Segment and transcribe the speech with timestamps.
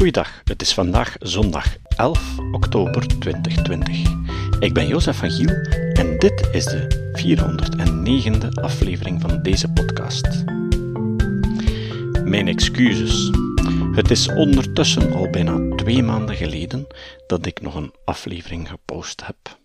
[0.00, 3.96] Goeiedag, het is vandaag zondag 11 oktober 2020.
[4.60, 5.54] Ik ben Jozef van Giel
[5.92, 10.44] en dit is de 409e aflevering van deze podcast.
[12.24, 13.30] Mijn excuses.
[13.92, 16.86] Het is ondertussen al bijna twee maanden geleden
[17.26, 19.58] dat ik nog een aflevering gepost heb.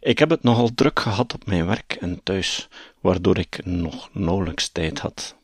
[0.00, 2.68] Ik heb het nogal druk gehad op mijn werk en thuis,
[3.00, 5.36] waardoor ik nog nauwelijks tijd had.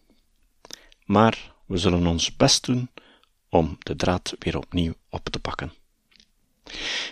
[1.04, 2.88] Maar we zullen ons best doen
[3.52, 5.72] om de draad weer opnieuw op te pakken.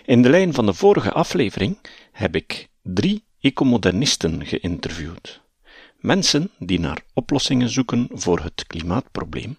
[0.05, 1.77] In de lijn van de vorige aflevering
[2.11, 5.41] heb ik drie ecomodernisten geïnterviewd.
[5.97, 9.57] Mensen die naar oplossingen zoeken voor het klimaatprobleem,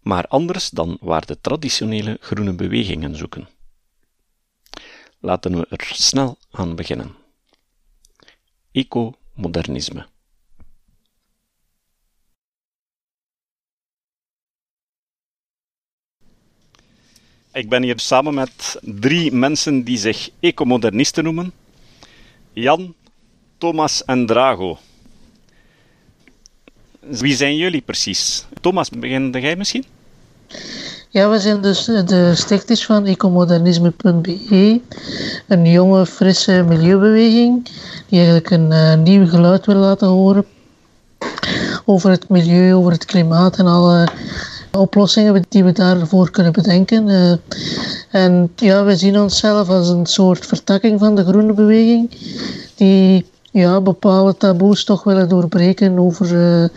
[0.00, 3.48] maar anders dan waar de traditionele groene bewegingen zoeken.
[5.18, 7.14] Laten we er snel aan beginnen.
[8.72, 10.06] Ecomodernisme.
[17.52, 21.52] Ik ben hier samen met drie mensen die zich ecomodernisten noemen.
[22.52, 22.94] Jan,
[23.58, 24.78] Thomas en Drago.
[27.00, 28.44] Wie zijn jullie precies?
[28.60, 29.84] Thomas, begin jij misschien?
[31.08, 34.80] Ja, we zijn dus de stichters van ecomodernisme.be,
[35.48, 37.64] een jonge, frisse milieubeweging
[38.08, 40.44] die eigenlijk een uh, nieuw geluid wil laten horen
[41.84, 44.08] over het milieu, over het klimaat en alle
[44.72, 47.08] oplossingen die we daarvoor kunnen bedenken.
[47.08, 47.32] Uh,
[48.10, 52.10] en ja, we zien onszelf als een soort vertakking van de groene beweging,
[52.74, 56.68] die ja, bepaalde taboes toch willen doorbreken over uh,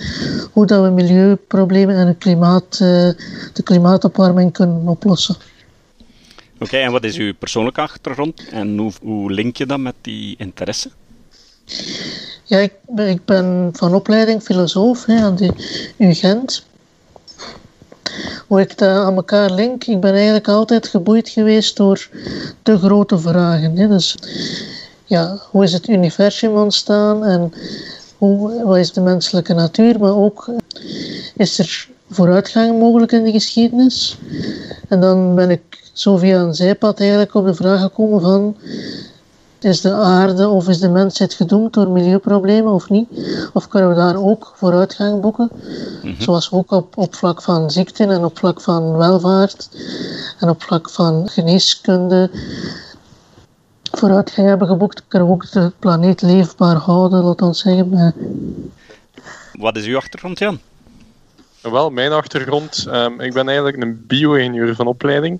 [0.51, 2.89] hoe dat we milieuproblemen en het klimaat, uh,
[3.53, 5.35] de klimaatopwarming kunnen oplossen.
[6.59, 10.35] Oké, en wat is uw persoonlijke achtergrond en hoe, hoe link je dat met die
[10.37, 10.89] interesse?
[12.43, 15.51] Ja, ik, ik ben van opleiding filosoof hè, aan de
[15.97, 16.65] UGent
[18.47, 19.83] hoe ik dat aan elkaar link.
[19.83, 22.09] Ik ben eigenlijk altijd geboeid geweest door
[22.63, 23.77] de grote vragen.
[23.77, 23.87] Hè.
[23.87, 24.15] Dus
[25.05, 27.53] ja, hoe is het universum ontstaan en
[28.17, 30.49] hoe, wat is de menselijke natuur, maar ook
[31.35, 34.17] is er vooruitgang mogelijk in de geschiedenis.
[34.89, 35.61] En dan ben ik
[35.93, 38.55] zo via een zijpad eigenlijk op de vraag gekomen van
[39.65, 43.07] is de aarde of is de mensheid gedoemd door milieuproblemen of niet?
[43.53, 45.49] Of kunnen we daar ook vooruitgang boeken?
[46.03, 46.21] Mhm.
[46.21, 49.69] Zoals ook op, op vlak van ziekten en op vlak van welvaart
[50.39, 52.29] en op vlak van geneeskunde
[53.91, 58.13] vooruitgang hebben geboekt, kunnen we ook de planeet leefbaar houden, laat ons zeggen.
[59.53, 60.59] Wat is uw achtergrond, Jan?
[61.61, 65.39] Wel, mijn achtergrond, um, ik ben eigenlijk een bio-ingenieur van opleiding.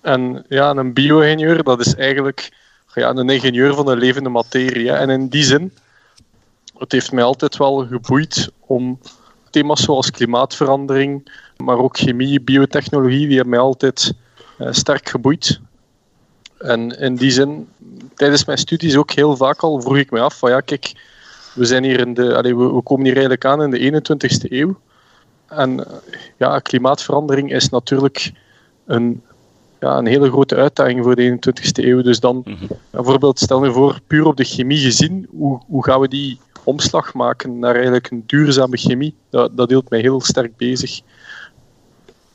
[0.00, 2.52] En ja, een bio-ingenieur, dat is eigenlijk
[2.94, 4.92] ja, een ingenieur van de levende materie.
[4.92, 5.72] En in die zin,
[6.78, 8.98] het heeft mij altijd wel geboeid om
[9.50, 14.12] thema's zoals klimaatverandering, maar ook chemie, biotechnologie, die hebben mij altijd
[14.58, 15.60] uh, sterk geboeid.
[16.58, 17.68] En in die zin,
[18.14, 20.92] tijdens mijn studies ook heel vaak al vroeg ik me af van ja, kijk,
[21.54, 24.78] we, zijn hier in de, we, we komen hier eigenlijk aan in de 21ste eeuw.
[25.46, 25.86] En
[26.36, 28.32] ja, klimaatverandering is natuurlijk
[28.86, 29.22] een,
[29.82, 32.02] ja, een hele grote uitdaging voor de 21ste eeuw.
[32.02, 32.58] Dus dan, mm
[32.90, 37.14] bijvoorbeeld, stel je voor, puur op de chemie gezien, hoe, hoe gaan we die omslag
[37.14, 39.14] maken naar eigenlijk een duurzame chemie?
[39.30, 41.00] Dat, dat hield mij heel sterk bezig.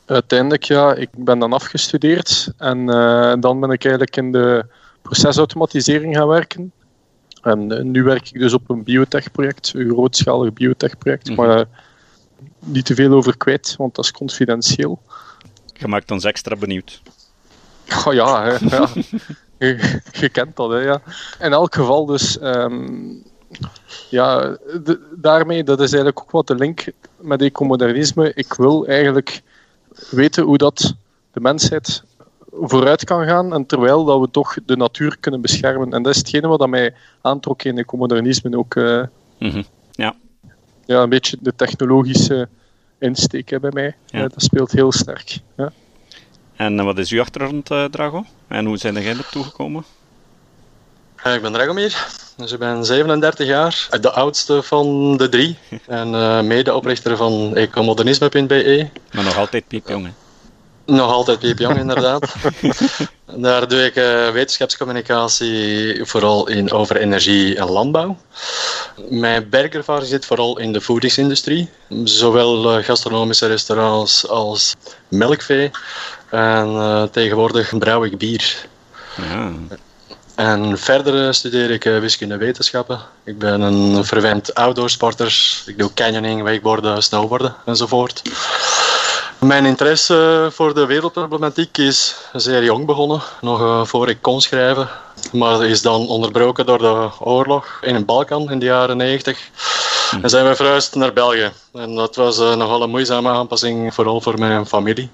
[0.06, 4.64] Uiteindelijk, ja, ik ben dan afgestudeerd en uh, dan ben ik eigenlijk in de
[5.02, 6.72] procesautomatisering gaan werken.
[7.42, 11.46] En uh, nu werk ik dus op een biotech-project, een grootschalig biotech-project, mm -hmm.
[11.46, 11.64] maar uh,
[12.58, 15.02] niet te veel over kwijt, want dat is confidentieel.
[15.72, 17.02] Je maakt ons extra benieuwd.
[18.06, 18.88] Oh ja, hè, ja.
[19.58, 21.00] je, je, kent dat, hè, ja.
[21.40, 22.40] In elk geval dus...
[22.42, 23.22] Um,
[24.10, 26.84] ja, de, daarmee, dat is eigenlijk ook wat de link
[27.16, 28.32] met ecomodernisme.
[28.34, 29.42] Ik wil eigenlijk
[30.10, 30.94] weten hoe dat
[31.32, 32.02] de mensheid
[32.52, 35.92] vooruit kan gaan en terwijl dat we toch de natuur kunnen beschermen.
[35.92, 38.74] En dat is hetgene wat mij aantrok in ecomodernisme ook.
[38.74, 39.02] Uh,
[39.38, 39.64] mm -hmm.
[39.90, 40.14] ja.
[40.86, 42.48] ja, een beetje de technologische
[42.98, 43.96] insteek bij mij.
[44.06, 44.18] Ja.
[44.18, 45.38] Ja, dat speelt heel sterk.
[45.56, 45.72] Ja.
[46.58, 48.24] En wat is uw achtergrond, uh, Drago?
[48.48, 49.84] En hoe zijn jij naartoe gekomen?
[51.26, 52.06] Uh, ik ben Dragomir,
[52.36, 58.88] dus ik ben 37 jaar, de oudste van de drie en uh, medeoprichter van ecomodernisme.be.
[59.12, 60.10] Maar nog altijd piepjong, hè?
[60.94, 62.34] Nog altijd piepjong, inderdaad.
[63.36, 68.16] Daar doe ik uh, wetenschapscommunicatie vooral in over energie en landbouw.
[69.08, 71.68] Mijn werkervaring zit vooral in de voedingsindustrie,
[72.04, 74.74] zowel gastronomische restaurants als
[75.08, 75.70] melkvee.
[76.30, 78.66] En uh, tegenwoordig brouw ik bier.
[79.16, 79.52] Ja.
[80.34, 83.00] En verder studeer ik uh, wiskunde wetenschappen.
[83.24, 85.62] Ik ben een verwend outdoorsporter.
[85.66, 88.22] Ik doe canyoning, wakeboarden, snowboarden enzovoort.
[89.38, 94.88] Mijn interesse voor de wereldproblematiek is zeer jong begonnen, nog voor ik kon schrijven.
[95.32, 99.38] Maar is dan onderbroken door de oorlog in de Balkan in de jaren 90.
[100.22, 101.52] En zijn we verhuisd naar België.
[101.72, 105.10] En dat was uh, nogal een moeizame aanpassing, vooral voor mijn familie.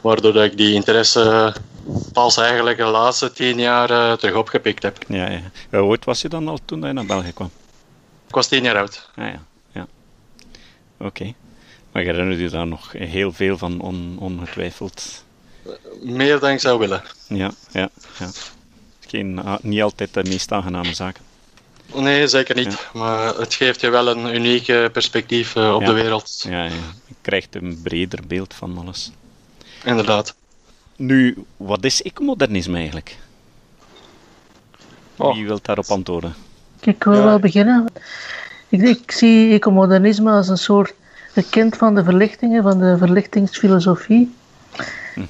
[0.00, 1.54] Waardoor ik die interesse
[2.12, 4.96] pas eigenlijk de laatste tien jaar uh, terug opgepikt heb.
[5.08, 5.40] Ja, ja.
[5.70, 7.50] Hoe oud was je dan al toen je naar België kwam?
[8.26, 9.10] Ik was tien jaar oud.
[9.14, 9.42] Ah, ja,
[9.72, 9.86] ja.
[10.96, 11.06] Oké.
[11.06, 11.34] Okay.
[11.92, 15.24] Maar je herinnert je daar nog heel veel van on, ongetwijfeld?
[16.02, 17.02] Meer dan ik zou willen.
[17.26, 18.28] Ja, ja, ja.
[19.06, 21.27] Geen, niet altijd de meest aangename zaken.
[21.94, 22.72] Nee, zeker niet.
[22.72, 22.98] Ja.
[22.98, 25.86] Maar het geeft je wel een uniek perspectief uh, op ja.
[25.86, 26.44] de wereld.
[26.48, 26.70] Ja, ja,
[27.06, 29.12] je krijgt een breder beeld van alles.
[29.84, 30.34] Inderdaad.
[30.96, 33.16] Nu, wat is ecomodernisme eigenlijk?
[35.16, 35.34] Oh.
[35.34, 36.34] Wie wil daarop antwoorden?
[36.80, 37.84] Ik wil wel beginnen.
[38.68, 40.94] Ik, ik zie ecomodernisme als een soort
[41.32, 44.34] het kind van de verlichtingen, van de verlichtingsfilosofie,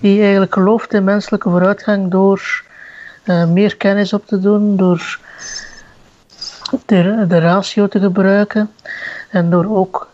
[0.00, 2.62] die eigenlijk gelooft in menselijke vooruitgang door
[3.24, 5.18] uh, meer kennis op te doen, door
[6.86, 8.70] de, de ratio te gebruiken
[9.30, 10.08] en door ook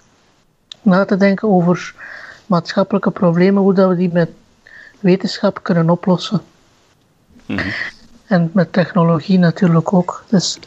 [0.82, 1.94] na te denken over
[2.46, 4.30] maatschappelijke problemen, hoe dat we die met
[5.00, 6.40] wetenschap kunnen oplossen.
[7.46, 7.72] Mm -hmm.
[8.26, 10.24] En met technologie natuurlijk ook.
[10.28, 10.58] Dus,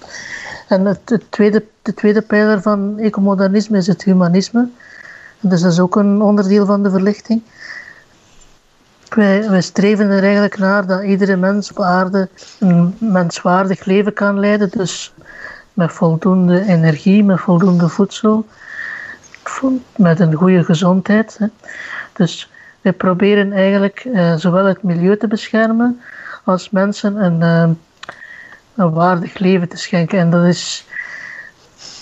[0.68, 4.70] en het, het tweede, de tweede pijler van ecomodernisme is het humanisme.
[5.40, 7.42] Dus dat is ook een onderdeel van de verlichting.
[9.10, 12.30] Wij, wij streven er eigenlijk naar dat iedere mens op aarde
[12.60, 14.70] een menswaardig leven kan leiden.
[14.70, 15.14] Dus
[15.78, 18.46] met voldoende energie, met voldoende voedsel,
[19.96, 21.38] met een goede gezondheid.
[21.38, 21.48] Hè.
[22.14, 22.52] Dus
[22.82, 26.02] wij proberen eigenlijk uh, zowel het milieu te beschermen
[26.44, 27.76] als mensen een, uh,
[28.76, 30.20] een waardig leven te schenken.
[30.20, 30.86] En dat is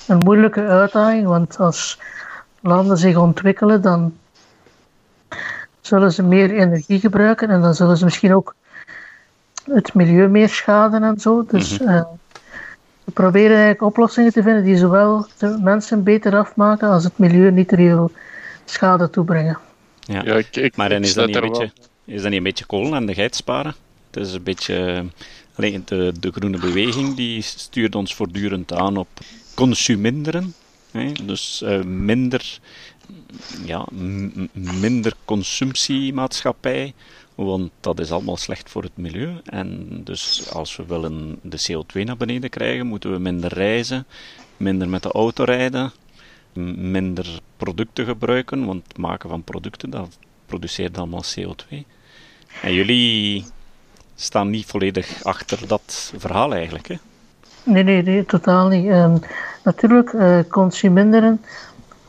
[0.07, 2.00] een moeilijke uitdaging, want als
[2.60, 4.18] landen zich ontwikkelen, dan
[5.81, 8.56] zullen ze meer energie gebruiken en dan zullen ze misschien ook
[9.72, 11.45] het milieu meer schaden en zo.
[11.48, 12.01] Dus uh,
[13.06, 17.52] we proberen eigenlijk oplossingen te vinden die zowel de mensen beter afmaken als het milieu
[17.52, 18.12] niet te veel
[18.66, 19.57] schade toebrengen.
[20.00, 21.72] Ja, Ja, ik, ik, maar dan is dat, niet een beetje,
[22.06, 23.75] is dat niet een beetje kolen aan de geit sparen?
[24.12, 25.06] Het is een beetje...
[25.56, 29.08] Alleen de, de groene beweging die stuurt ons voortdurend aan op
[29.54, 30.54] consuminderen.
[30.92, 31.12] Hè?
[31.24, 32.60] Dus eh, minder,
[33.66, 33.86] ja,
[34.54, 36.94] minder consumptiemaatschappij,
[37.36, 39.34] want dat is allemaal slecht voor het milieu.
[39.46, 44.06] En dus als we willen de CO2 naar beneden krijgen, moeten we minder reizen,
[44.57, 45.92] minder met de auto rijden,
[46.75, 51.78] minder producten gebruiken, want het maken van producten, dat produceert allemaal CO2.
[52.62, 53.46] En jullie
[54.16, 56.96] staan niet volledig achter dat verhaal eigenlijk, hè?
[57.63, 58.88] Nee, nee, nee, totaal niet.
[58.88, 59.18] Ehm,
[59.63, 61.42] natuurlijk, eh consuminderen,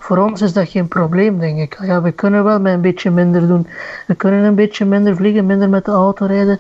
[0.07, 1.79] voor ons is dat geen probleem, denk ik.
[1.83, 3.67] Ja, we kunnen wel met een beetje minder doen.
[4.07, 6.59] We kunnen een beetje minder vliegen, minder met de auto rijden,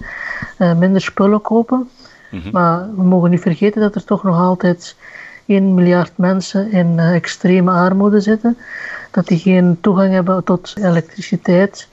[0.58, 1.90] eh, minder spullen kopen.
[2.30, 2.50] Mhm.
[2.52, 4.96] Maar we mogen niet vergeten dat er toch nog altijd
[5.46, 8.58] 1 miljard mensen in eh, extreme armoede zitten.
[9.10, 11.88] Dat die geen toegang hebben tot elektriciteit.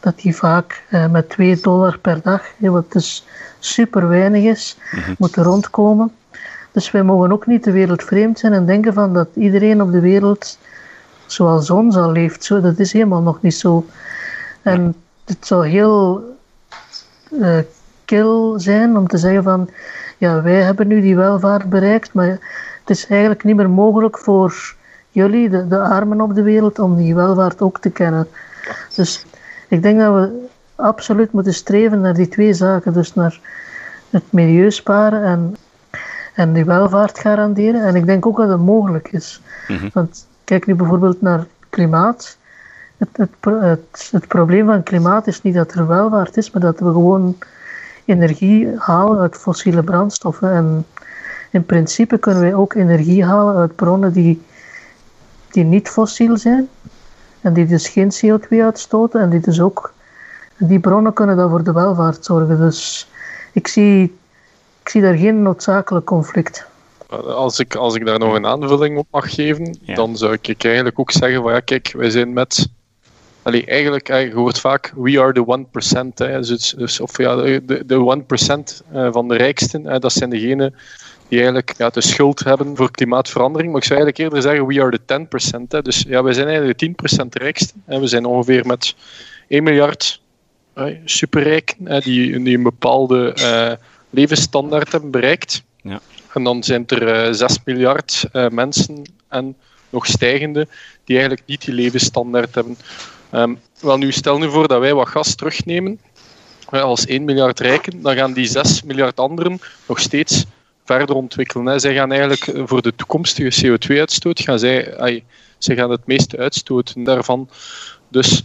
[0.00, 3.26] Dat die vaak eh, met 2 dollar per dag, wat dus
[3.58, 4.78] super weinig is,
[5.18, 6.12] moeten rondkomen.
[6.72, 9.92] Dus wij mogen ook niet de wereld vreemd zijn en denken van dat iedereen op
[9.92, 10.58] de wereld
[11.32, 12.44] zoals ons al leeft.
[12.44, 13.86] Zo, dat is helemaal nog niet zo.
[14.62, 14.94] En
[15.24, 16.24] het zou heel
[17.40, 17.58] eh,
[18.04, 19.68] kil zijn om te zeggen van
[20.18, 22.28] ja, wij hebben nu die welvaart bereikt, maar
[22.80, 24.74] het is eigenlijk niet meer mogelijk voor
[25.10, 28.28] jullie, de, de armen op de wereld, om die welvaart ook te kennen.
[28.94, 29.26] Dus
[29.68, 32.92] ik denk dat we absoluut moeten streven naar die twee zaken.
[32.92, 33.40] Dus naar
[34.10, 35.56] het milieu sparen en,
[36.34, 37.84] en die welvaart garanderen.
[37.84, 39.40] En ik denk ook dat het mogelijk is.
[39.68, 39.88] Mhm.
[39.92, 42.36] Want kijk nu bijvoorbeeld naar klimaat.
[42.96, 46.84] Het, het, het probleem van klimaat is niet dat er welvaart is, maar dat we
[46.84, 47.36] gewoon
[48.04, 50.52] energie halen uit fossiele brandstoffen.
[50.52, 50.86] En
[51.50, 54.42] in principe kunnen wij ook energie halen uit bronnen die,
[55.50, 56.68] die niet fossiel zijn.
[57.40, 59.20] En die dus geen CO2 uitstoten.
[59.20, 59.92] En die dus ook,
[60.56, 62.58] die bronnen kunnen dan voor de welvaart zorgen.
[62.58, 63.10] Dus
[63.52, 64.18] ik zie,
[64.82, 66.70] ik zie daar geen noodzakelijk conflict.
[67.20, 69.94] Als ik, als ik daar nog een aanvulling op mag geven, Ja.
[69.94, 72.68] dan zou ik eigenlijk ook zeggen van ja, kijk, wij zijn met...
[73.42, 76.18] Allee, eigenlijk, eh, je hoort vaak, we are the 1%.
[76.18, 80.12] Hè, dus, dus, of ja, de, de- de 1% eh, van de rijksten, hè, dat
[80.12, 80.74] zijn degenen
[81.28, 83.72] die eigenlijk ja, de schuld hebben voor klimaatverandering.
[83.72, 85.60] Maar ik zou eigenlijk eerder zeggen, we are the 10%.
[85.68, 85.82] Hè.
[85.82, 87.72] Dus ja, wij zijn eigenlijk de 10% rijkste.
[87.86, 88.94] En we zijn ongeveer met
[89.48, 90.20] 1 miljard
[90.74, 93.72] eh, superrijken, hè, die, die een bepaalde eh,
[94.10, 95.62] levensstandaard hebben bereikt.
[95.82, 96.00] Ja.
[96.32, 99.56] En dan zijn er eh 6 miljard eh, mensen en
[99.90, 100.68] nog stijgende
[101.04, 102.76] die eigenlijk niet die levensstandaard hebben
[103.32, 106.00] Ehm, wel, nu stel nu voor dat wij wat gas terugnemen.
[106.70, 110.44] Als 1 miljard rijken, dan gaan die 6 miljard anderen nog steeds
[110.84, 111.80] verder ontwikkelen.
[111.80, 115.22] Zij gaan eigenlijk eh, voor de toekomstige CO2-uitstoot, gaan zij,
[115.58, 117.48] zij gaan het meeste uitstoten daarvan.
[118.08, 118.42] Dus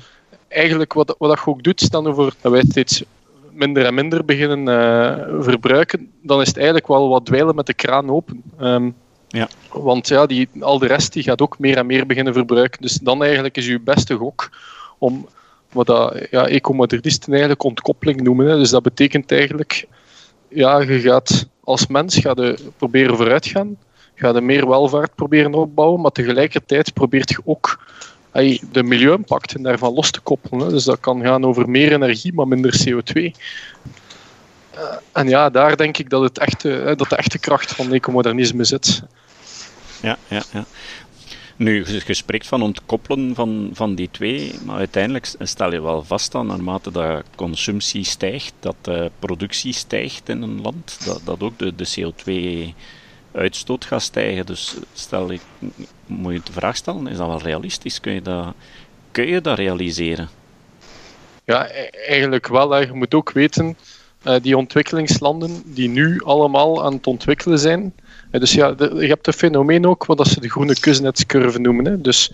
[0.48, 3.04] eigenlijk wat, wat je ook doet, stel nu voor dat wij steeds
[3.58, 7.74] minder en minder beginnen uh, verbruiken, dan is het eigenlijk wel wat dweilen met de
[7.74, 8.44] kraan open.
[8.62, 8.96] Um,
[9.28, 9.48] ja.
[9.72, 12.82] Want ja, die, al de rest die gaat ook meer en meer beginnen verbruiken.
[12.82, 14.50] Dus dan eigenlijk is je beste gok
[14.98, 15.28] om
[15.72, 18.48] wat dat, ja, ecomodernisten eigenlijk ontkoppeling noemen.
[18.48, 18.58] Hè.
[18.58, 19.88] Dus dat betekent eigenlijk,
[20.48, 23.78] ja, je gaat als mens gaat je proberen vooruit gaan,
[24.16, 27.80] ga je meer welvaart proberen opbouwen, maar tegelijkertijd probeert je ook
[28.72, 30.70] de milieu-impacten daarvan los te koppelen.
[30.70, 33.22] Dus dat kan gaan over meer energie, maar minder CO2.
[33.22, 33.32] Uh,
[35.12, 39.02] en ja, daar denk ik dat, het echte, dat de echte kracht van ecomodernisme zit.
[40.02, 40.66] Ja, ja, ja.
[41.56, 46.32] Nu, je spreekt van ontkoppelen van, van die twee, maar uiteindelijk stel je wel vast
[46.32, 51.60] dat naarmate dat consumptie stijgt, dat de productie stijgt in een land, dat, dat ook
[51.60, 52.12] de, de
[53.34, 54.46] CO2-uitstoot gaat stijgen.
[54.46, 55.42] Dus stel, ik,
[56.08, 58.00] moet je de vraag stellen, is dat wel realistisch?
[58.00, 58.54] Kun je dat,
[59.12, 60.30] kun je dat realiseren?
[61.44, 62.72] Ja, e-, eigenlijk wel.
[62.72, 62.80] Hè.
[62.80, 63.78] Je moet ook weten,
[64.24, 67.94] uh, die ontwikkelingslanden die nu allemaal aan het ontwikkelen zijn,
[68.32, 71.86] dus ja, je hebt een fenomeen ook wat ze de groene kusnetscurve noemen.
[71.86, 72.02] Hè.
[72.02, 72.32] Dus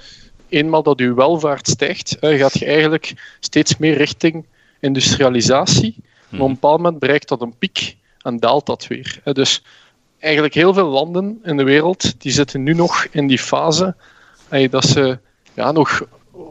[0.49, 4.45] eenmaal dat je welvaart stijgt, gaat je eigenlijk steeds meer richting
[4.79, 5.95] industrialisatie.
[6.29, 9.21] Maar op een bepaald moment bereikt dat een piek en daalt dat weer.
[9.23, 9.63] Dus
[10.23, 13.95] eigenlijk heel veel landen in de wereld die zitten nu nog in die fase
[14.69, 15.19] dat ze
[15.53, 16.01] ja, nog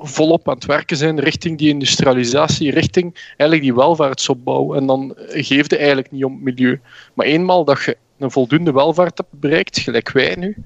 [0.00, 4.74] volop aan het werken zijn richting die industrialisatie, richting eigenlijk die welvaartsopbouw.
[4.74, 6.80] En dan geeft het eigenlijk niet om het milieu.
[7.14, 10.56] Maar eenmaal dat je een voldoende welvaart hebt bereikt, gelijk wij nu,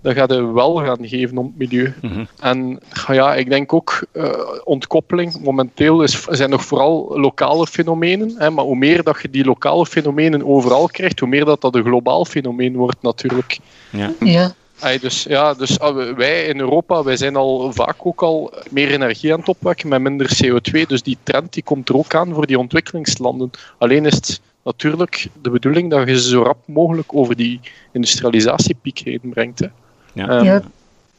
[0.00, 1.94] dan gaat je wel gaan geven om het milieu.
[2.02, 2.24] Mhm.
[2.40, 4.30] En ja, ik denk ook uh,
[4.64, 5.40] ontkoppeling.
[5.40, 8.34] Momenteel is, zijn nog vooral lokale fenomenen.
[8.38, 11.74] Hè, maar hoe meer dat je die lokale fenomenen overal krijgt, hoe meer dat dat
[11.74, 13.58] een globaal fenomeen wordt natuurlijk.
[13.90, 14.12] Ja.
[14.20, 14.54] Ja.
[15.00, 19.32] Dus ja, dus ah, wij in Europa wij zijn al vaak ook al meer energie
[19.32, 20.86] aan het opwekken met minder CO2.
[20.86, 23.50] Dus die trend die komt er ook aan voor die ontwikkelingslanden.
[23.78, 27.60] Alleen is het natuurlijk de bedoeling dat je ze zo rap mogelijk over die
[27.92, 29.58] industrialisatiepiek heen brengt.
[29.58, 29.66] Hè.
[30.16, 30.28] Ja.
[30.28, 30.60] Ehm, Ja,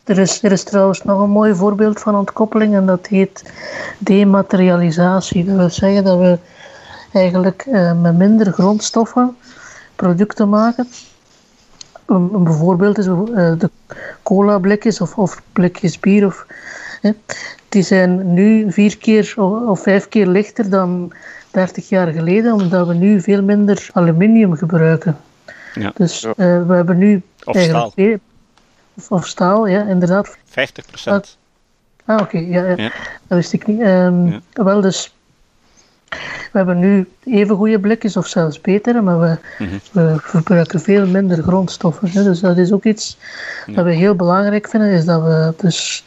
[0.03, 3.43] er is, er is trouwens nog een mooi voorbeeld van ontkoppeling en dat heet
[3.97, 5.45] dematerialisatie.
[5.45, 6.37] Dat wil zeggen dat we
[7.13, 9.35] eigenlijk eh, met minder grondstoffen
[9.95, 10.87] producten maken.
[12.05, 13.13] Een, een bijvoorbeeld is eh,
[13.57, 13.69] de
[14.23, 16.25] cola blikjes of, of blikjes bier.
[16.25, 16.45] Of,
[17.01, 17.11] hè,
[17.69, 21.11] die zijn nu vier keer of, of vijf keer lichter dan
[21.51, 25.17] 30 jaar geleden, omdat we nu veel minder aluminium gebruiken.
[25.73, 25.91] Ja.
[25.95, 26.29] Dus Ja.
[26.29, 28.05] eh, we hebben nu Of eigenlijk staal.
[29.09, 30.37] Of, staal, ja, inderdaad.
[30.45, 31.37] 50 procent.
[32.05, 32.91] Ah, oké, ja, ja, Ja.
[33.27, 33.81] dat wist ik niet.
[33.81, 34.39] Ehm, Ja.
[34.53, 35.13] Wel, dus
[36.51, 39.77] we hebben nu even goede blikjes, of zelfs betere, maar we, Mhm.
[39.91, 42.09] we verbruiken veel minder grondstoffen.
[42.09, 42.23] Hè.
[42.23, 43.17] Dus dat is ook iets
[43.65, 43.73] Ja.
[43.73, 46.05] dat we heel belangrijk vinden, is dat we dus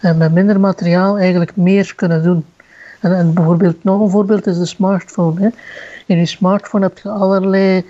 [0.00, 2.44] eh, met minder materiaal eigenlijk meer kunnen doen.
[3.00, 5.40] En, en bijvoorbeeld, nog een voorbeeld is de smartphone.
[5.40, 5.48] Hè.
[6.06, 7.84] In je smartphone heb je allerlei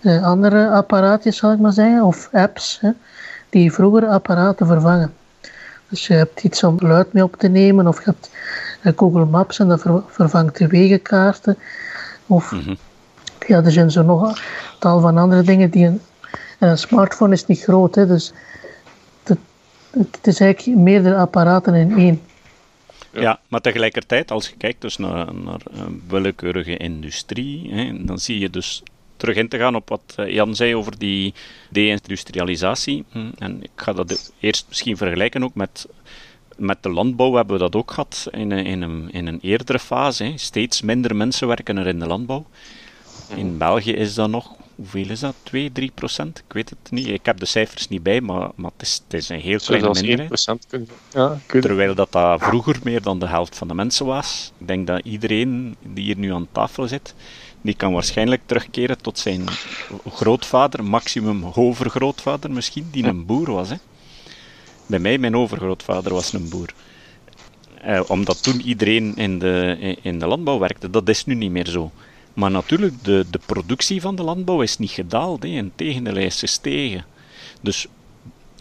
[0.00, 2.90] eh, andere apparaatjes, zal ik maar zeggen, of apps, hè,
[3.50, 5.12] die vroeger apparaten vervangen.
[5.88, 8.30] Dus je hebt iets om geluid mee op te nemen, of je hebt
[8.82, 11.58] eh, Google Maps en dat ver- vervangt de wegenkaarten.
[12.26, 12.74] Of Mhm.
[13.46, 14.42] ja, er zijn zo nog een
[14.78, 16.00] tal van andere dingen die een,
[16.58, 18.32] en een smartphone is niet groot, hè, dus
[19.22, 19.38] het,
[19.90, 22.20] het is eigenlijk meerdere apparaten in één.
[23.12, 23.40] Ja.
[23.48, 28.50] maar tegelijkertijd, als je kijkt dus naar, naar een willekeurige industrie, hè, dan zie je
[28.50, 28.82] dus
[29.20, 31.34] terug in te gaan op wat eh, Jan zei over die
[31.70, 33.04] deindustrialisatie.
[33.10, 35.86] Hm, En ik ga dat eerst misschien vergelijken ook met,
[36.56, 39.78] met de landbouw hebben we dat ook gehad in een, in een, in een eerdere
[39.78, 40.24] fase.
[40.24, 40.32] Hè.
[40.36, 42.46] Steeds minder mensen werken er in de landbouw.
[43.34, 45.34] In België is dat nog, hoeveel is dat?
[45.42, 46.38] 2, 3 procent?
[46.38, 47.06] Ik weet het niet.
[47.06, 49.90] Ik heb de cijfers niet bij, maar, maar het, is, het is een heel kleine
[50.02, 50.48] minderheid.
[50.64, 51.38] 1% kunnen Ja.
[51.46, 54.52] Terwijl dat, dat vroeger meer dan de helft van de mensen was.
[54.58, 57.14] Ik denk dat iedereen die hier nu aan tafel zit,
[57.62, 59.48] die kan waarschijnlijk terugkeren tot zijn
[60.08, 63.68] grootvader, maximum overgrootvader misschien, die een boer was.
[63.68, 63.76] Hè.
[64.86, 66.74] Bij mij, mijn overgrootvader was een boer.
[67.80, 70.90] Eh, omdat toen iedereen in de, in de landbouw werkte.
[70.90, 71.90] Dat is nu niet meer zo.
[72.34, 75.42] Maar natuurlijk, de, de productie van de landbouw is niet gedaald.
[75.42, 75.48] Hè.
[75.48, 77.04] Integendeel, hij is gestegen.
[77.60, 77.86] Dus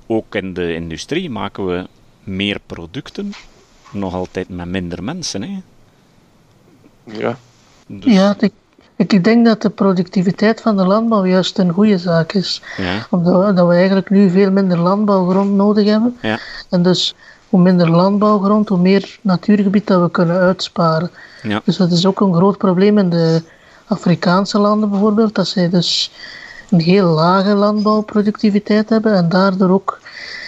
[0.08, 1.88] ook in de industrie maken we
[2.24, 3.34] meer producten,
[3.92, 5.42] nog altijd met minder mensen.
[5.42, 5.62] Hè.
[7.04, 7.38] Ja.
[7.88, 8.52] Dus, Ja, ik,
[9.08, 12.62] ik denk dat de productiviteit van de landbouw juist een goede zaak is.
[12.78, 16.18] ja, Omdat we, dat we eigenlijk nu veel minder landbouwgrond nodig hebben.
[16.22, 16.40] Ja.
[16.70, 17.16] En dus
[17.50, 21.12] hoe minder landbouwgrond, hoe meer natuurgebied dat we kunnen uitsparen.
[21.44, 21.62] Ja.
[21.64, 23.42] Dus dat is ook een groot probleem in de
[23.88, 26.12] Afrikaanse landen bijvoorbeeld, dat zij dus
[26.70, 30.00] een heel lage landbouwproductiviteit hebben en daardoor ook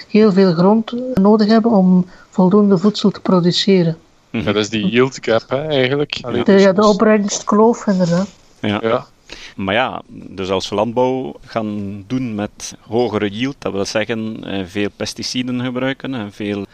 [0.08, 3.98] heel veel grond nodig hebben om voldoende voedsel te produceren.
[4.30, 6.20] Ja, dat is die yield gap hè, eigenlijk.
[6.22, 8.28] Allee, De, dus- ja, de opbrengstkloof inderdaad.
[8.62, 8.80] Ja.
[8.82, 9.08] ja.
[9.56, 14.66] Maar ja, dus als we landbouw gaan doen met hogere yield, dat wil zeggen eh,
[14.66, 16.66] veel pesticiden gebruiken en, veel,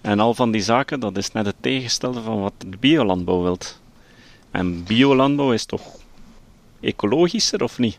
[0.00, 3.80] en al van die zaken, dat is net het tegenstelde van wat de biolandbouw wilt.
[4.50, 5.82] En biolandbouw is toch
[6.80, 7.98] ecologischer of niet?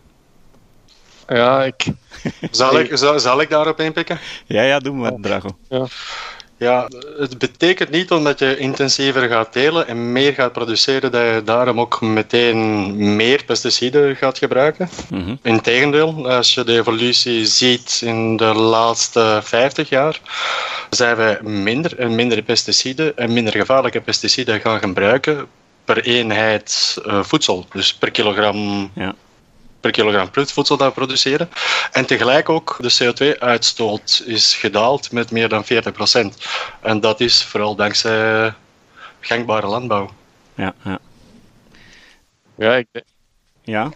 [1.28, 1.86] ja, ik,
[2.52, 4.20] Zal ik, zal, zal ik daarop inpikken?
[4.46, 5.58] Ja, ja, doe maar, Drago.
[5.70, 5.88] Ja,
[7.18, 11.80] het betekent niet omdat je intensiever gaat telen en meer gaat produceren, dat je daarom
[11.80, 14.90] ook meteen meer pesticiden gaat gebruiken.
[15.10, 15.36] Mhm.
[15.42, 20.20] Integendeel, als je de evolutie ziet in de laatste 50 jaar,
[20.90, 25.48] zijn we minder en minder pesticiden en minder gevaarlijke pesticiden gaan gebruiken
[25.86, 27.66] per eenheid eh, voedsel.
[27.72, 29.16] Dus per kilogram Ja.
[29.86, 31.50] Per kilogram voedsel dat we produceren.
[31.92, 35.68] En tegelijk ook de CO2-uitstoot is gedaald met meer dan 40%.
[36.82, 38.54] En dat is vooral dankzij
[39.20, 40.10] gangbare landbouw.
[40.56, 41.00] Ja, ja.
[42.56, 42.88] ja, ik,
[43.64, 43.86] ja.
[43.86, 43.96] Oké.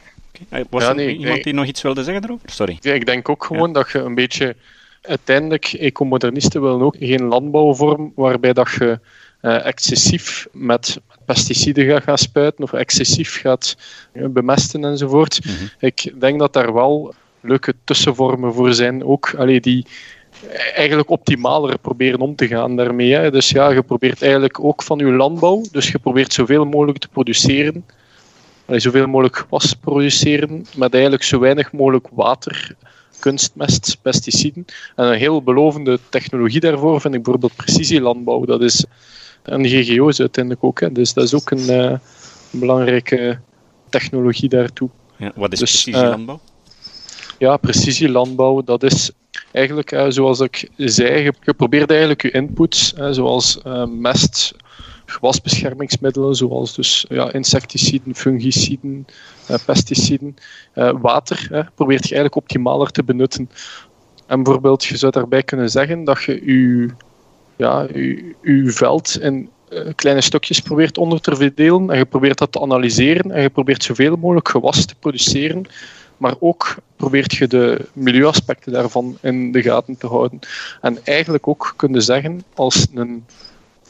[0.50, 2.50] Eh, Was Ja, er nee, iemand die nog iets wilde zeggen erover?
[2.50, 2.78] Sorry.
[2.80, 4.56] Ja, ik denk ook gewoon dat je een beetje.
[5.02, 9.00] Uiteindelijk, ecomodernisten willen ook geen landbouwvorm waarbij dat je
[9.42, 13.78] eh, excessief met pesticiden gaat gaan spuiten of excessief gaat
[14.12, 15.46] eh, bemesten enzovoort.
[15.46, 15.56] Mhm.
[15.80, 19.86] Ik denk dat daar wel leuke tussenvormen voor zijn, ook allee, die
[20.76, 23.14] eigenlijk optimaler proberen om te gaan daarmee.
[23.14, 23.32] Hè.
[23.32, 27.08] Dus ja, je probeert eigenlijk ook van je landbouw, dus je probeert zoveel mogelijk te
[27.08, 27.86] produceren,
[28.66, 32.76] allee, zoveel mogelijk gewas te produceren, met eigenlijk zo weinig mogelijk water,
[33.20, 34.66] kunstmest, pesticiden.
[34.96, 38.46] En een heel belovende technologie daarvoor vind ik bijvoorbeeld precisielandbouw.
[38.46, 38.86] Dat is
[39.50, 40.80] en GGO's uiteindelijk ook.
[40.80, 40.92] Hè.
[40.92, 41.98] Dus dat is ook een eh,
[42.52, 43.40] belangrijke
[43.90, 44.90] technologie daartoe.
[45.18, 46.40] Ja, wat is Dus, precisielandbouw?
[47.38, 49.12] Ja, precisielandbouw, dat is
[49.52, 54.54] eigenlijk, eh, zoals ik zei, je, je probeert eigenlijk je inputs, eh, zoals eh, mest,
[55.10, 59.06] gewasbeschermingsmiddelen, zoals dus ja, insecticiden, fungiciden,
[59.48, 60.36] eh, pesticiden,
[60.74, 63.50] eh, water, eh, probeert je eigenlijk optimaler te benutten.
[64.26, 66.90] En bijvoorbeeld, je zou daarbij kunnen zeggen dat je je,
[67.60, 72.38] ja, je, je veld in eh, kleine stukjes probeert onder te verdelen en je probeert
[72.38, 75.66] dat te analyseren en je probeert zoveel mogelijk gewas te produceren
[76.20, 80.40] maar ook probeert je de milieuaspecten daarvan in de gaten te houden.
[80.82, 83.26] En eigenlijk ook kunnen zeggen, als een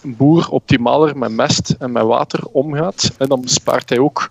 [0.01, 4.29] boer optimaler met mest en met water omgaat, en dan bespaart hij ook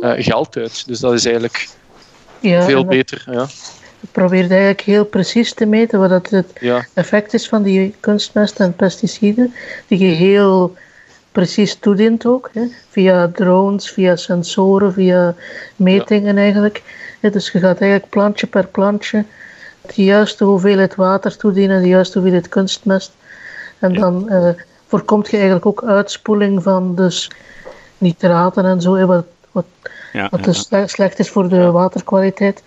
[0.00, 0.86] eh, geld uit.
[0.86, 1.68] Dus dat is eigenlijk
[2.40, 3.24] Ja, veel dat beter.
[3.30, 3.46] Ja.
[4.10, 6.86] Probeert eigenlijk heel precies te meten wat dat het Ja.
[6.94, 9.54] effect is van die kunstmest en pesticiden,
[9.86, 10.74] die je heel
[11.32, 15.34] precies toedient ook, hè, via drones, via sensoren, via
[15.76, 16.82] metingen eigenlijk.
[17.20, 19.24] Hè, dus je gaat eigenlijk plantje per plantje
[19.94, 23.12] de juiste hoeveelheid water toedienen, de juiste hoeveelheid kunstmest.
[23.78, 24.48] En dan eh,
[24.86, 27.30] voorkomt je eigenlijk ook uitspoeling van dus
[27.98, 29.64] nitraten en zo, hè, wat, wat,
[30.12, 32.62] Ja, wat ja, dus sle- slecht is voor de waterkwaliteit.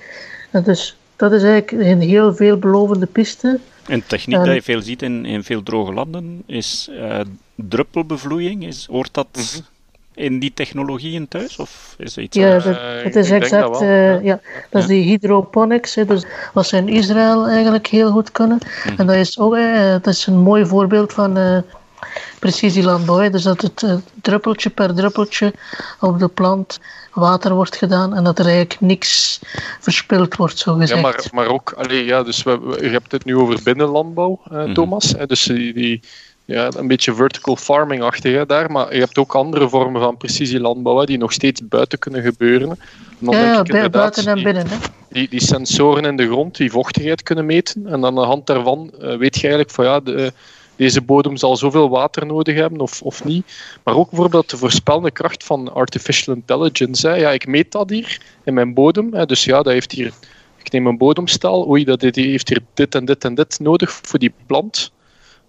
[0.52, 3.60] En dus dat is eigenlijk een heel veelbelovende piste.
[3.88, 7.20] Een techniek En- die je veel ziet in, in veel droge landen is eh,
[7.56, 8.66] druppelbevloeiing.
[8.66, 9.62] Is, hoort dat Mhm.
[10.14, 11.58] in die technologieën thuis?
[11.58, 12.64] Of is dat iets Ja, anders?
[12.66, 13.62] dat, Eh, het is exact.
[13.74, 14.20] dat eh, ja.
[14.22, 14.40] ja.
[14.70, 15.96] dat is die hydroponics.
[15.96, 18.58] Hè, dus wat ze in Israël eigenlijk heel goed kunnen.
[18.86, 19.00] Mhm.
[19.00, 19.56] En dat is ook
[20.02, 21.58] dat is een mooi voorbeeld van eh,
[22.40, 23.30] precisielandbouw.
[23.30, 25.54] Dus dat het eh, druppeltje per druppeltje
[26.00, 26.80] op de plant
[27.14, 29.40] water wordt gedaan en dat er eigenlijk niks
[29.80, 30.90] verspild wordt, zo gezegd.
[31.00, 34.40] Ja, maar, maar ook, allee, ja, dus we, we- je hebt het nu over binnenlandbouw,
[34.52, 34.74] eh, Mhm.
[34.74, 35.14] Thomas.
[35.28, 36.00] Dus die, die,
[36.46, 38.72] ja, een beetje vertical farming-achtig daar.
[38.72, 42.70] Maar je hebt ook andere vormen van precisielandbouw hè, die nog steeds buiten kunnen gebeuren.
[42.70, 44.68] En dan ja, denk ja, ik buiten en binnen.
[44.68, 44.76] Hè.
[45.10, 47.88] die, die sensoren in de grond die vochtigheid kunnen meten.
[47.88, 50.34] En aan de hand daarvan eh, weet je eigenlijk van ja, de,
[50.80, 53.46] deze bodem zal zoveel water nodig hebben of, of niet.
[53.84, 57.08] Maar ook bijvoorbeeld de voorspellende kracht van artificial intelligence.
[57.08, 57.16] Hè.
[57.16, 59.14] Ja, ik meet dat hier in mijn bodem.
[59.14, 59.26] Hè.
[59.26, 60.14] Dus ja, dat heeft hier,
[60.58, 61.68] ik neem een bodemstal.
[61.68, 62.16] Oei, dat heeft
[62.48, 64.92] hier dit en dit en dit nodig voor die plant.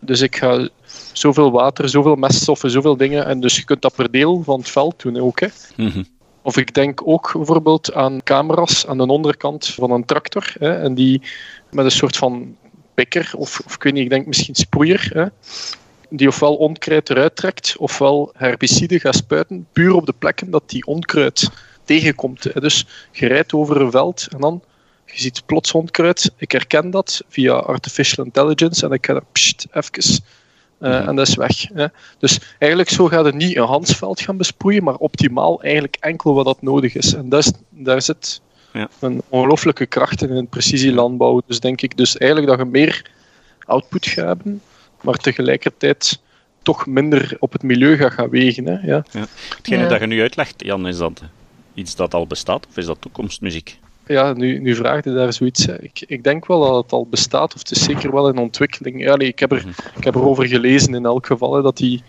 [0.01, 0.69] Dus ik ga
[1.12, 3.27] zoveel water, zoveel meststoffen, zoveel dingen.
[3.27, 5.40] En dus je kunt dat per deel van het veld doen ook.
[5.40, 5.49] Hè.
[5.77, 6.03] Mhm.
[6.43, 10.55] Of ik denk ook bijvoorbeeld aan camera's aan de onderkant van een tractor.
[10.59, 11.23] Hè, en die
[11.71, 12.57] met een soort van
[12.94, 15.11] pikker, of, of ik weet niet, ik denk misschien sproeier.
[15.12, 15.24] Hè,
[16.11, 20.87] die ofwel onkruid eruit trekt, ofwel herbicide gaat spuiten, puur op de plekken dat die
[20.87, 21.50] onkruid
[21.85, 22.44] tegenkomt.
[22.44, 22.61] Hè.
[22.61, 24.62] Dus je rijdt over een veld en dan
[25.07, 26.31] je ziet plots onkruid.
[26.37, 30.22] Ik herken dat via artificial intelligence en ik ga pst, even
[30.79, 31.68] eh, en dat is weg.
[31.72, 31.87] Hè.
[32.18, 36.44] Dus eigenlijk zo gaat het niet een handsveld gaan besproeien, maar optimaal eigenlijk enkel wat
[36.44, 37.14] dat nodig is.
[37.14, 38.40] En dat is, daar zit
[38.72, 38.88] Ja.
[39.00, 41.42] een ongelooflijke kracht in, precisielandbouw.
[41.46, 43.11] Dus denk ik dus eigenlijk dat je meer
[43.64, 44.62] output gaat hebben,
[45.00, 46.20] maar tegelijkertijd
[46.62, 48.66] toch minder op het milieu gaat gaan wegen.
[48.66, 48.87] Hè.
[48.87, 49.04] Ja.
[49.56, 49.88] Hetgene Ja.
[49.88, 51.22] dat je nu uitlegt, Jan, is dat
[51.74, 53.78] iets dat al bestaat of is dat toekomstmuziek?
[54.06, 55.66] Ja, nu, nu vraag je daar zoiets.
[55.66, 59.02] Ik, ik denk wel dat het al bestaat, of het is zeker wel in ontwikkeling.
[59.02, 59.64] Ja, nee, ik, heb er,
[59.96, 62.02] ik heb erover gelezen in elk geval, hè, dat die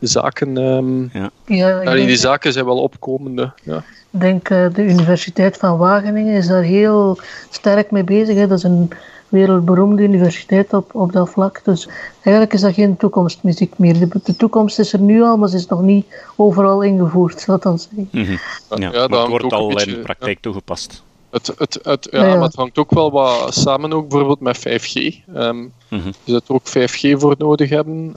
[0.00, 3.52] zaken, ehm, Ja, ja, die zaken zijn wel opkomende.
[3.62, 3.84] Ja.
[4.10, 7.18] Ik denk eh, de Universiteit van Wageningen is daar heel
[7.50, 8.36] sterk mee bezig.
[8.36, 8.46] Hè.
[8.46, 8.90] Dat is een
[9.28, 11.60] wereldberoemde universiteit op, op dat vlak.
[11.64, 13.98] Dus eigenlijk is dat geen toekomstmuziek meer.
[13.98, 17.62] De, de toekomst is er nu al, maar ze is nog niet overal ingevoerd, laat
[17.62, 18.08] dan zeggen.
[18.12, 18.30] Mhm.
[18.30, 21.02] Ja, Ja, maar dat wordt al beetje- in praktijk toegepast.
[21.30, 22.34] Het, het, het, ja, Ja, ja.
[22.34, 24.94] maar het hangt ook wel wat samen ook bijvoorbeeld met 5G.
[25.34, 26.06] Ehm Mhm.
[26.06, 28.14] Je zult er ook 5G voor nodig hebben.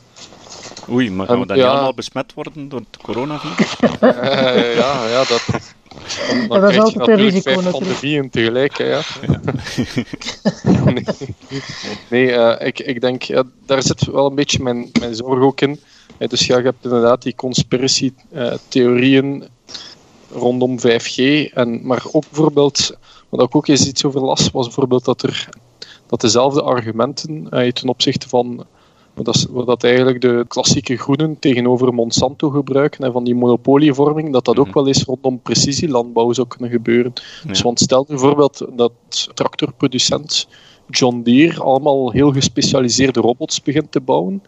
[0.91, 3.75] Oei, maar gaan we dan niet allemaal besmet worden door het coronavirus?
[3.99, 5.45] Eh, ja, ja, dat,
[6.27, 8.31] dan, dan dat is altijd een natuurlijk risico, natuurlijk.
[8.31, 8.77] tegelijk.
[8.77, 9.01] Hè, ja.
[10.93, 11.03] nee,
[12.09, 15.61] nee eh, ik, ik denk, ja, daar zit wel een beetje mijn, mijn zorg ook
[15.61, 15.79] in.
[16.17, 19.43] Eh, dus ja, je hebt inderdaad die conspiracy-theorieën
[20.31, 21.17] rondom 5G.
[21.53, 22.97] En, maar ook bijvoorbeeld,
[23.29, 25.49] wat ik ook eens iets over las, was bijvoorbeeld dat, er,
[26.07, 28.65] dat dezelfde argumenten eh, ten opzichte van
[29.25, 34.33] dat, is- wat dat eigenlijk de klassieke groenen tegenover Monsanto gebruiken en van die monopolievorming,
[34.33, 34.73] dat dat ook Mhm.
[34.77, 37.13] wel eens rondom precisielandbouw zou kunnen gebeuren.
[37.47, 38.91] Dus want stel bijvoorbeeld dat
[39.33, 40.47] tractorproducent
[40.89, 44.43] John Deere allemaal heel gespecialiseerde robots begint te bouwen,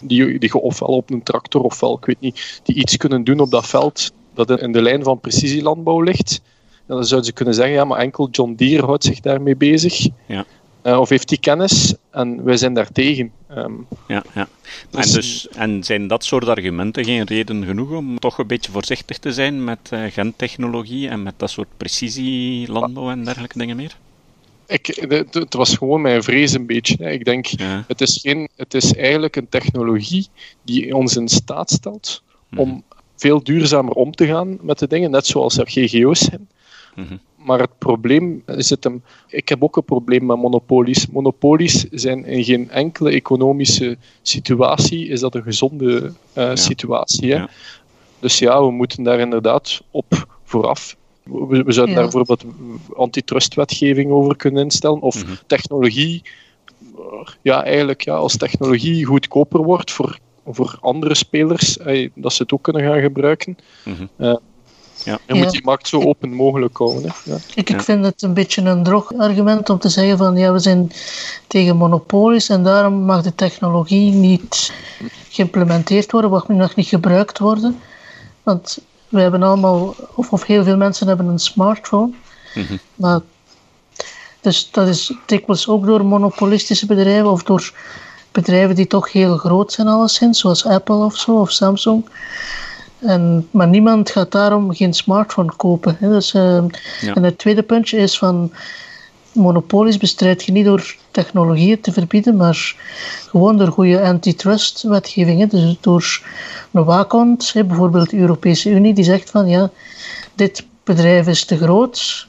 [0.00, 3.50] die, die ofwel op een tractor ofwel, ik weet niet, die iets kunnen doen op
[3.50, 6.40] dat veld dat in de lijn van precisielandbouw ligt.
[6.86, 10.08] En dan zouden ze kunnen zeggen, ja, maar enkel John Deere houdt zich daarmee bezig.
[10.26, 10.44] Ja.
[10.88, 13.32] Eh, of heeft die kennis en wij zijn daartegen.
[13.48, 13.72] Ehm
[14.06, 14.48] Ja, ja.
[14.90, 18.70] Dus- En, dus, en zijn dat soort argumenten geen reden genoeg om toch een beetje
[18.72, 23.96] voorzichtig te zijn met eh, gentechnologie en met dat soort precisielandbouw en dergelijke dingen meer?
[24.66, 24.86] ik,
[25.32, 26.96] het, was gewoon mijn vrees een beetje.
[26.98, 27.10] Hè.
[27.10, 27.84] Ik denk, Ja.
[27.88, 30.26] het is, geen, het is eigenlijk een technologie
[30.62, 32.60] die ons in staat stelt Mhm.
[32.60, 32.82] om
[33.16, 36.48] veel duurzamer om te gaan met de dingen, net zoals er GGO's zijn.
[36.94, 37.16] Mhm.
[37.44, 39.02] Maar het probleem zit hem.
[39.28, 41.06] Ik heb ook een probleem met monopolies.
[41.06, 47.30] Monopolies zijn in geen enkele economische situatie is dat een gezonde eh, situatie.
[47.32, 47.36] Hè?
[47.38, 47.48] Ja.
[48.20, 50.96] Dus ja, we moeten daar inderdaad op vooraf.
[51.22, 52.00] We, we zouden Ja.
[52.02, 52.44] daar bijvoorbeeld
[52.96, 55.00] antitrustwetgeving over kunnen instellen.
[55.00, 55.34] Of Mhm.
[55.46, 56.22] technologie.
[57.42, 62.52] Ja, eigenlijk ja, als technologie goedkoper wordt voor, voor andere spelers, eh, dat ze het
[62.52, 63.58] ook kunnen gaan gebruiken.
[64.16, 64.36] Eh,
[65.08, 65.18] Ja.
[65.26, 65.42] Je Ja.
[65.42, 67.02] moet die markt zo open mogelijk houden.
[67.02, 67.08] Hè?
[67.24, 67.38] Ja.
[67.54, 67.74] Ik, Ja.
[67.74, 70.92] ik vind het een beetje een droog argument om te zeggen van ja, we zijn
[71.46, 74.72] tegen monopolies en daarom mag de technologie niet
[75.28, 77.78] geïmplementeerd worden, mag nog niet gebruikt worden.
[78.42, 82.12] Want we hebben allemaal, of, of heel veel mensen hebben een smartphone.
[82.54, 82.76] Mhm.
[82.94, 83.20] Maar,
[84.40, 87.72] dus dat is dikwijls ook door monopolistische bedrijven of door
[88.32, 92.04] bedrijven die toch heel groot zijn alleszins, zoals Apple of zo, of Samsung.
[92.98, 95.96] En, maar niemand gaat daarom geen smartphone kopen.
[96.00, 96.08] Hè.
[96.08, 96.64] Dus, eh,
[97.00, 97.14] Ja.
[97.14, 98.52] En het tweede puntje is van
[99.32, 102.76] monopolies bestrijd je niet door technologieën te verbieden, maar
[103.28, 105.40] gewoon door goede antitrust wetgeving.
[105.40, 105.46] hè.
[105.46, 106.22] Dus door
[106.70, 109.70] een waakhond, bijvoorbeeld de Europese Unie, die zegt van ja,
[110.34, 112.26] dit bedrijf is te groot,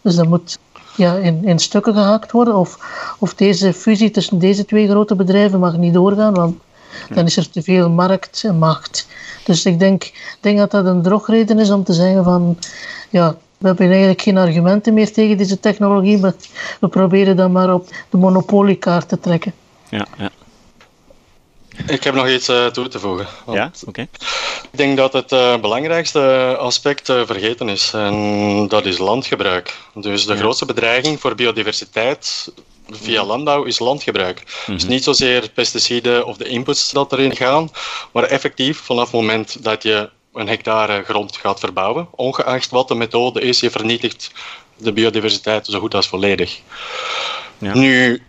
[0.00, 0.58] dus dat moet
[0.96, 2.56] ja, in, in stukken gehakt worden.
[2.56, 2.78] Of,
[3.18, 6.56] of deze fusie tussen deze twee grote bedrijven mag niet doorgaan, want
[7.14, 9.06] dan is er te veel markt en macht.
[9.44, 12.58] Dus ik denk, denk dat dat een drogreden is om te zeggen van
[13.10, 16.34] ja, we hebben eigenlijk geen argumenten meer tegen deze technologie, maar
[16.80, 19.52] we proberen dan maar op de monopoliekaart te trekken.
[19.88, 20.30] Ja, ja.
[21.86, 23.26] Ik heb nog iets eh, toe te voegen.
[23.44, 24.00] Want ja oké.
[24.72, 29.76] Ik denk dat het eh, belangrijkste aspect eh, vergeten is, en dat is landgebruik.
[29.94, 30.38] Dus de Ja.
[30.38, 32.52] grootste bedreiging voor biodiversiteit
[32.90, 34.42] via landbouw is landgebruik.
[34.66, 34.92] Dus Mhm.
[34.92, 37.70] niet zozeer pesticiden of de inputs dat erin gaan,
[38.12, 42.94] maar effectief vanaf het moment dat je een hectare grond gaat verbouwen, ongeacht wat de
[42.94, 44.30] methode is, je vernietigt
[44.76, 46.60] de biodiversiteit zo goed als volledig.
[47.58, 47.74] Ja.
[47.74, 48.22] Nu,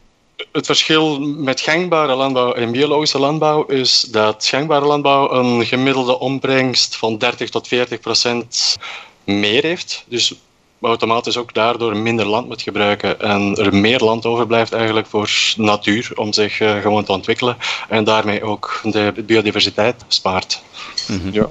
[0.51, 6.95] het verschil met gangbare landbouw en biologische landbouw is dat gangbare landbouw een gemiddelde opbrengst
[6.95, 8.77] van 30 tot 40 procent
[9.23, 10.03] meer heeft.
[10.07, 10.33] Dus
[10.81, 16.11] automatisch ook daardoor minder land moet gebruiken en er meer land overblijft eigenlijk voor natuur
[16.15, 17.57] om zich eh, gewoon te ontwikkelen
[17.89, 20.61] en daarmee ook de biodiversiteit spaart.
[21.07, 21.33] Mhm.
[21.33, 21.49] Ja.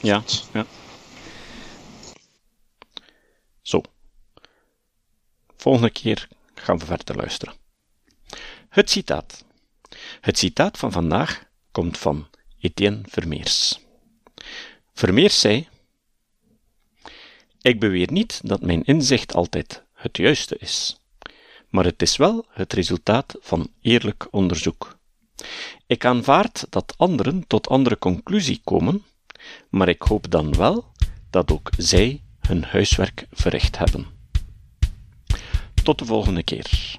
[0.00, 0.66] Ja, ja.
[3.62, 3.82] Zo.
[5.56, 7.54] Volgende keer gaan we verder luisteren.
[8.68, 9.44] Het citaat.
[10.20, 12.26] Het citaat van vandaag komt van
[12.60, 13.80] Etienne Vermeers.
[14.94, 15.68] Vermeers zei:
[17.62, 21.00] Ik beweer niet dat mijn inzicht altijd het juiste is,
[21.68, 24.98] maar het is wel het resultaat van eerlijk onderzoek.
[25.86, 29.04] Ik aanvaard dat anderen tot andere conclusie komen,
[29.68, 30.92] maar ik hoop dan wel
[31.30, 34.06] dat ook zij hun huiswerk verricht hebben.
[35.82, 36.98] Tot de volgende keer.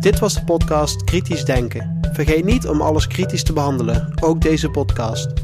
[0.00, 1.98] Dit was de podcast Kritisch Denken.
[2.12, 5.43] Vergeet niet om alles kritisch te behandelen, ook deze podcast.